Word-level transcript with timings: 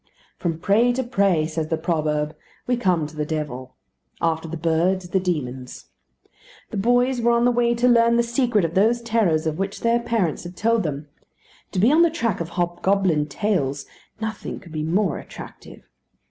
From 0.39 0.57
prey 0.57 0.91
to 0.93 1.03
prey, 1.03 1.45
says 1.45 1.67
the 1.67 1.77
proverb, 1.77 2.35
we 2.65 2.75
come 2.75 3.05
to 3.05 3.15
the 3.15 3.23
devil. 3.23 3.75
After 4.19 4.47
the 4.47 4.57
birds, 4.57 5.09
the 5.09 5.19
demons. 5.19 5.89
The 6.71 6.77
boys 6.77 7.21
were 7.21 7.29
on 7.33 7.45
the 7.45 7.51
way 7.51 7.75
to 7.75 7.87
learn 7.87 8.17
the 8.17 8.23
secret 8.23 8.65
of 8.65 8.73
those 8.73 9.03
terrors 9.03 9.45
of 9.45 9.59
which 9.59 9.81
their 9.81 9.99
parents 9.99 10.43
had 10.43 10.57
told 10.57 10.81
them. 10.81 11.07
To 11.73 11.77
be 11.79 11.91
on 11.91 12.01
the 12.01 12.09
track 12.09 12.41
of 12.41 12.49
hobgoblin 12.57 13.27
tales 13.27 13.85
nothing 14.19 14.59
could 14.59 14.71
be 14.71 14.81
more 14.81 15.19
attractive. 15.19 15.83